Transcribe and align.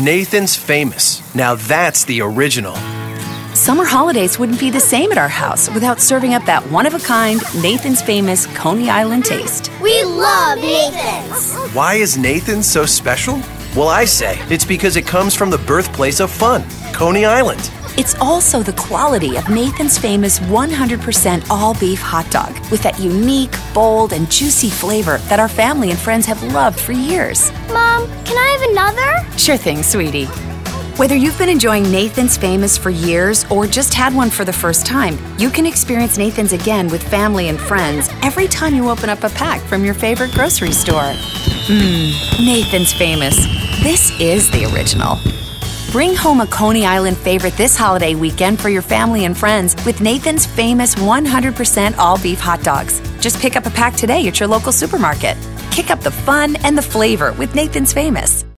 Nathan's 0.00 0.54
Famous. 0.54 1.34
Now 1.34 1.56
that's 1.56 2.04
the 2.04 2.20
original. 2.20 2.76
Summer 3.52 3.84
holidays 3.84 4.38
wouldn't 4.38 4.60
be 4.60 4.70
the 4.70 4.78
same 4.78 5.10
at 5.10 5.18
our 5.18 5.28
house 5.28 5.68
without 5.70 5.98
serving 5.98 6.34
up 6.34 6.44
that 6.44 6.62
one 6.70 6.86
of 6.86 6.94
a 6.94 7.00
kind 7.00 7.42
Nathan's 7.60 8.00
Famous 8.00 8.46
Coney 8.56 8.90
Island 8.90 9.24
taste. 9.24 9.72
We 9.82 10.04
love 10.04 10.60
Nathan's. 10.60 11.52
Why 11.74 11.94
is 11.94 12.16
Nathan's 12.16 12.70
so 12.70 12.86
special? 12.86 13.42
Well, 13.74 13.88
I 13.88 14.04
say 14.04 14.38
it's 14.48 14.64
because 14.64 14.94
it 14.96 15.04
comes 15.04 15.34
from 15.34 15.50
the 15.50 15.58
birthplace 15.58 16.20
of 16.20 16.30
fun, 16.30 16.62
Coney 16.92 17.24
Island. 17.24 17.68
It's 17.96 18.14
also 18.20 18.62
the 18.62 18.74
quality 18.74 19.36
of 19.36 19.48
Nathan's 19.50 19.98
famous 19.98 20.38
100% 20.38 21.50
all 21.50 21.74
beef 21.74 22.00
hot 22.00 22.30
dog 22.30 22.56
with 22.70 22.84
that 22.84 23.00
unique, 23.00 23.52
bold, 23.74 24.12
and 24.12 24.30
juicy 24.30 24.70
flavor 24.70 25.18
that 25.28 25.40
our 25.40 25.48
family 25.48 25.90
and 25.90 25.98
friends 25.98 26.24
have 26.26 26.40
loved 26.54 26.78
for 26.78 26.92
years. 26.92 27.50
Mom, 27.72 28.06
can 28.24 28.38
I 28.38 28.46
have 28.52 28.62
another? 28.62 28.67
Sure 29.38 29.56
thing, 29.56 29.82
sweetie. 29.84 30.26
Whether 30.98 31.14
you've 31.14 31.38
been 31.38 31.48
enjoying 31.48 31.84
Nathan's 31.92 32.36
Famous 32.36 32.76
for 32.76 32.90
years 32.90 33.46
or 33.50 33.68
just 33.68 33.94
had 33.94 34.12
one 34.12 34.30
for 34.30 34.44
the 34.44 34.52
first 34.52 34.84
time, 34.84 35.16
you 35.38 35.48
can 35.48 35.64
experience 35.64 36.18
Nathan's 36.18 36.52
again 36.52 36.88
with 36.88 37.08
family 37.08 37.48
and 37.48 37.58
friends 37.58 38.10
every 38.22 38.48
time 38.48 38.74
you 38.74 38.90
open 38.90 39.08
up 39.08 39.22
a 39.22 39.30
pack 39.30 39.60
from 39.60 39.84
your 39.84 39.94
favorite 39.94 40.32
grocery 40.32 40.72
store. 40.72 41.12
Mmm, 41.68 42.44
Nathan's 42.44 42.92
Famous. 42.92 43.36
This 43.80 44.10
is 44.20 44.50
the 44.50 44.64
original. 44.74 45.18
Bring 45.92 46.16
home 46.16 46.40
a 46.40 46.46
Coney 46.48 46.84
Island 46.84 47.16
favorite 47.16 47.56
this 47.56 47.76
holiday 47.76 48.16
weekend 48.16 48.60
for 48.60 48.68
your 48.68 48.82
family 48.82 49.24
and 49.24 49.38
friends 49.38 49.76
with 49.86 50.00
Nathan's 50.00 50.46
famous 50.46 50.96
100% 50.96 51.96
all 51.96 52.20
beef 52.20 52.40
hot 52.40 52.62
dogs. 52.64 53.00
Just 53.20 53.38
pick 53.38 53.54
up 53.54 53.66
a 53.66 53.70
pack 53.70 53.94
today 53.94 54.26
at 54.26 54.40
your 54.40 54.48
local 54.48 54.72
supermarket. 54.72 55.36
Kick 55.70 55.90
up 55.92 56.00
the 56.00 56.10
fun 56.10 56.56
and 56.64 56.76
the 56.76 56.82
flavor 56.82 57.32
with 57.34 57.54
Nathan's 57.54 57.92
Famous. 57.92 58.44